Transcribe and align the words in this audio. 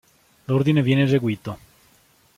L'ordine 0.45 0.81
viene 0.81 1.03
eseguito. 1.03 1.57